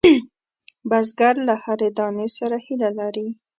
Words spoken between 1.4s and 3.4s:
له هرې دانې سره هیله لري